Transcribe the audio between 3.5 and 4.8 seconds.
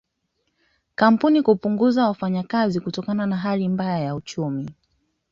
mbaya ya uchumi